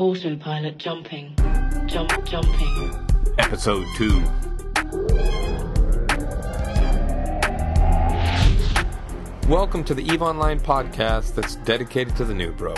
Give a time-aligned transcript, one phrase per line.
[0.00, 1.34] Autopilot jumping.
[1.84, 3.06] Jump jumping.
[3.38, 4.24] Episode 2.
[9.46, 12.74] Welcome to the EVE Online podcast that's dedicated to the new bro.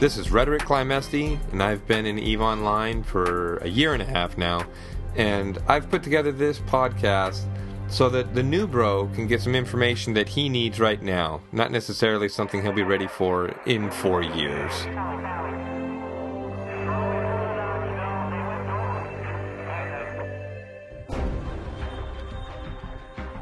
[0.00, 4.06] This is Rhetoric Climesti, and I've been in EVE Online for a year and a
[4.06, 4.66] half now.
[5.14, 7.44] And I've put together this podcast
[7.86, 11.70] so that the new bro can get some information that he needs right now, not
[11.70, 14.72] necessarily something he'll be ready for in four years.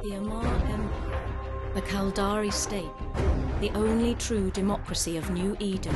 [0.08, 2.88] The Amarr Empire, um, the Caldari state,
[3.60, 5.94] the only true democracy of New Eden,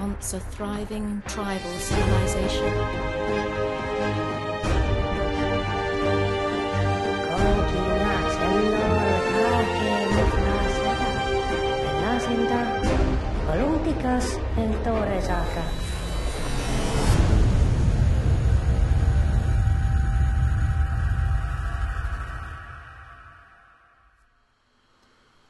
[0.00, 3.38] once a thriving tribal civilization.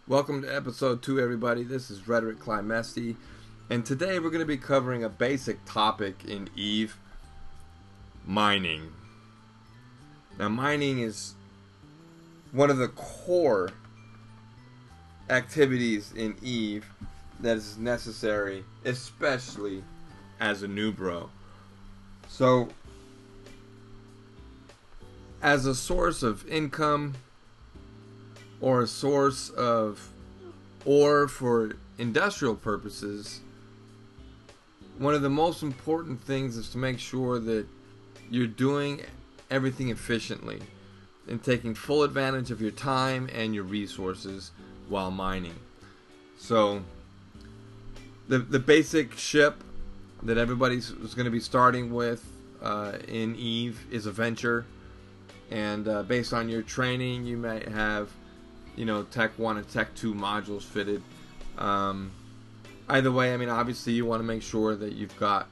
[0.09, 1.65] Welcome to episode two, everybody.
[1.65, 3.15] This is Rhetoric Climesti,
[3.69, 6.97] and today we're going to be covering a basic topic in Eve
[8.27, 8.91] mining.
[10.39, 11.35] Now, mining is
[12.53, 13.69] one of the core
[15.29, 16.87] activities in Eve
[17.41, 19.85] that is necessary, especially
[20.41, 21.29] as a new bro.
[22.29, 22.71] So,
[25.43, 27.13] as a source of income
[28.61, 30.11] or a source of
[30.85, 33.41] ore for industrial purposes,
[34.99, 37.67] one of the most important things is to make sure that
[38.31, 39.03] you're doing
[39.51, 40.61] everything efficiently
[41.29, 44.51] and taking full advantage of your time and your resources
[44.89, 45.55] while mining.
[46.39, 46.83] So,
[48.29, 49.63] the the basic ship
[50.23, 52.25] that everybody's going to be starting with
[52.63, 54.65] uh, in Eve is a Venture,
[55.51, 58.11] and uh, based on your training, you might have,
[58.79, 61.03] you know, Tech One and Tech Two modules fitted.
[61.59, 62.13] Um,
[62.89, 65.49] either way, I mean, obviously, you want to make sure that you've got,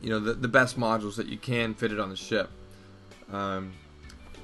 [0.00, 2.48] you know, the, the best modules that you can fitted on the ship.
[3.32, 3.72] Um,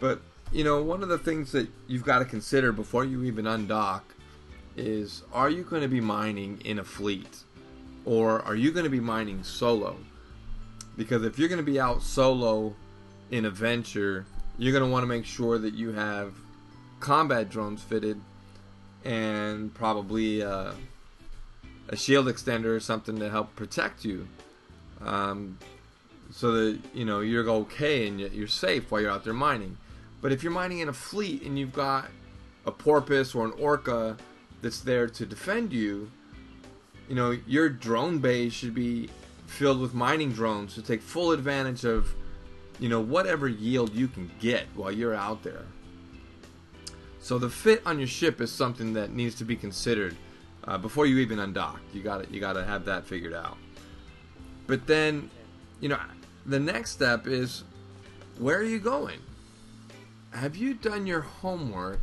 [0.00, 0.20] but
[0.52, 4.02] you know, one of the things that you've got to consider before you even undock
[4.76, 7.44] is are you going to be mining in a fleet
[8.04, 9.96] or are you going to be mining solo?
[10.96, 12.74] Because if you're going to be out solo
[13.30, 14.26] in a venture,
[14.58, 16.34] you're going to want to make sure that you have
[17.00, 18.20] combat drones fitted
[19.04, 20.72] and probably uh,
[21.88, 24.28] a shield extender or something to help protect you.
[25.00, 25.58] Um,
[26.30, 29.76] so that you know you're okay and you're safe while you're out there mining.
[30.20, 32.08] But if you're mining in a fleet and you've got
[32.64, 34.16] a porpoise or an orca
[34.60, 36.10] that's there to defend you,
[37.08, 39.08] you know, your drone base should be
[39.46, 42.12] filled with mining drones to take full advantage of,
[42.80, 45.62] you know, whatever yield you can get while you're out there.
[47.26, 50.14] So the fit on your ship is something that needs to be considered
[50.62, 51.80] uh, before you even undock.
[51.92, 53.56] You got you got to have that figured out.
[54.68, 55.28] But then,
[55.80, 55.98] you know,
[56.46, 57.64] the next step is
[58.38, 59.18] where are you going?
[60.34, 61.98] Have you done your homework?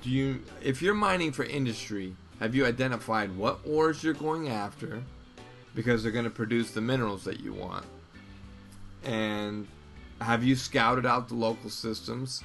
[0.00, 5.02] Do you if you're mining for industry, have you identified what ores you're going after
[5.74, 7.84] because they're going to produce the minerals that you want?
[9.04, 9.66] And
[10.22, 12.42] have you scouted out the local systems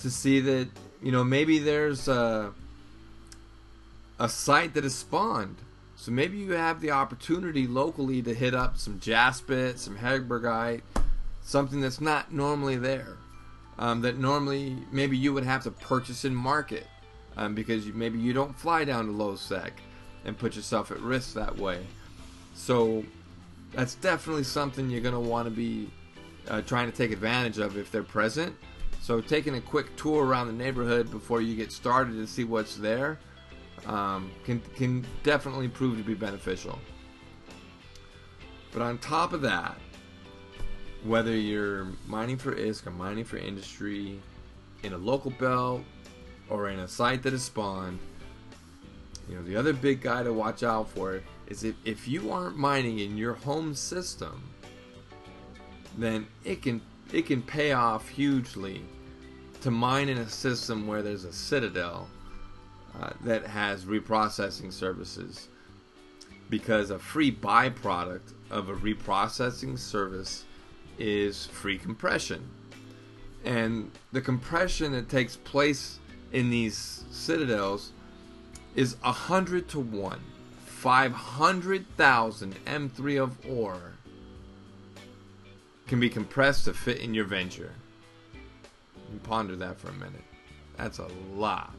[0.00, 0.68] to see that,
[1.02, 2.52] you know, maybe there's a
[4.18, 5.56] a site that is spawned
[5.98, 10.82] so maybe you have the opportunity locally to hit up some jaspet, some hedbergite,
[11.42, 13.16] something that's not normally there.
[13.80, 16.86] Um, that normally maybe you would have to purchase and market
[17.36, 19.72] um, because you, maybe you don't fly down to low sec
[20.24, 21.84] and put yourself at risk that way.
[22.54, 23.04] So
[23.72, 25.90] that's definitely something you're going to want to be
[26.48, 28.54] uh, trying to take advantage of if they're present.
[29.08, 32.76] So taking a quick tour around the neighborhood before you get started to see what's
[32.76, 33.18] there
[33.86, 36.78] um, can can definitely prove to be beneficial.
[38.70, 39.78] But on top of that,
[41.04, 44.20] whether you're mining for ISK or mining for industry,
[44.82, 45.84] in a local belt
[46.50, 47.98] or in a site that is spawned,
[49.26, 52.58] you know the other big guy to watch out for is if if you aren't
[52.58, 54.42] mining in your home system,
[55.96, 58.84] then it can it can pay off hugely
[59.62, 62.08] to mine in a system where there's a citadel
[63.00, 65.48] uh, that has reprocessing services
[66.50, 70.44] because a free byproduct of a reprocessing service
[70.98, 72.48] is free compression.
[73.44, 75.98] And the compression that takes place
[76.32, 77.92] in these citadels
[78.74, 80.20] is a hundred to one
[80.78, 83.94] 500,000 M3 of ore
[85.88, 87.72] can be compressed to fit in your venture.
[89.12, 90.24] You ponder that for a minute.
[90.76, 91.74] That's a lot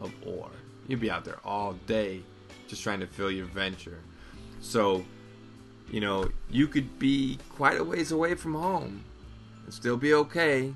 [0.00, 0.50] of ore.
[0.88, 2.22] You'd be out there all day
[2.66, 4.00] just trying to fill your venture.
[4.60, 5.04] So,
[5.90, 9.04] you know, you could be quite a ways away from home
[9.64, 10.72] and still be okay.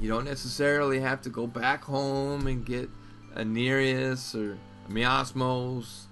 [0.00, 2.88] You don't necessarily have to go back home and get
[3.34, 4.58] a Nereus or
[4.88, 6.04] a Miasmos,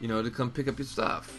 [0.00, 1.32] you know, to come pick up your stuff.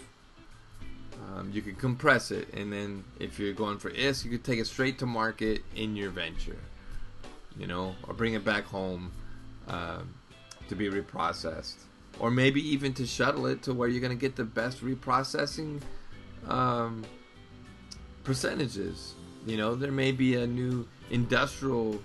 [1.36, 4.60] Um, you can compress it, and then if you're going for ISK, you could take
[4.60, 6.58] it straight to market in your venture,
[7.60, 9.12] you know, or bring it back home
[9.68, 10.14] um,
[10.70, 11.76] to be reprocessed,
[12.20, 15.82] or maybe even to shuttle it to where you're going to get the best reprocessing
[16.48, 17.04] um,
[18.24, 19.16] percentages.
[19.46, 22.02] You know, there may be a new industrial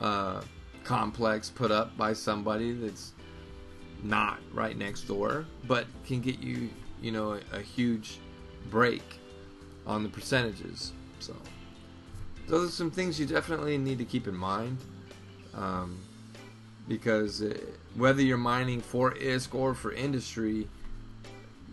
[0.00, 0.42] uh,
[0.82, 3.12] complex put up by somebody that's
[4.02, 6.68] not right next door, but can get you,
[7.00, 8.18] you know, a, a huge
[8.70, 9.02] break
[9.86, 10.92] on the percentages.
[11.20, 11.34] So,
[12.46, 14.78] those are some things you definitely need to keep in mind.
[15.54, 16.00] Um,
[16.88, 17.56] because uh,
[17.94, 20.68] whether you're mining for ISK or for industry,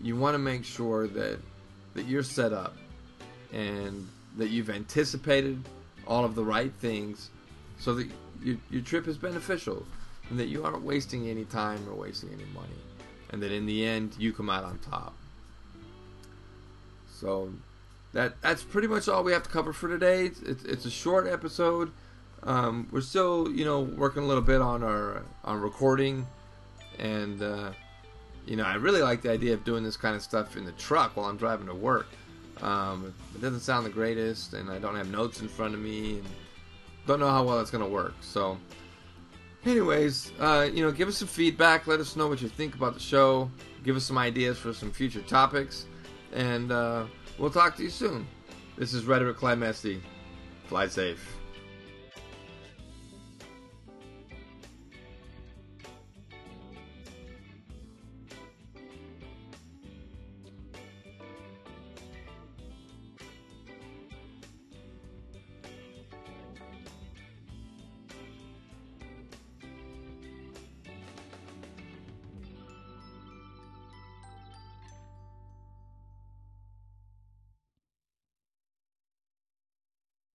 [0.02, 1.38] you want to make sure that
[1.94, 2.74] that you're set up
[3.52, 4.08] and
[4.38, 5.62] that you've anticipated
[6.06, 7.30] all of the right things
[7.78, 8.08] so that
[8.42, 9.84] your, your trip is beneficial
[10.30, 12.68] and that you aren't wasting any time or wasting any money
[13.30, 15.14] and that in the end you come out on top
[17.12, 17.52] so
[18.12, 20.26] that that's pretty much all we have to cover for today.
[20.26, 21.90] It's, it's, it's a short episode.
[22.42, 26.26] Um, we're still you know working a little bit on our on recording.
[26.98, 27.72] And uh,
[28.46, 30.72] you know i really like the idea of doing this kind of stuff in the
[30.72, 32.08] truck while i'm driving to work.
[32.60, 36.14] Um, it doesn't sound the greatest and i don't have notes in front of me
[36.14, 36.26] and
[37.06, 38.14] don't know how well that's to work.
[38.20, 38.58] So
[39.64, 41.86] anyways uh, you know give us some feedback.
[41.86, 43.50] Let us know what you think about the show.
[43.84, 45.86] Give us some ideas for some future topics.
[46.32, 47.04] And uh,
[47.38, 48.26] we'll talk to you soon.
[48.76, 50.00] This is rhetoric climesty
[50.72, 51.36] fly safe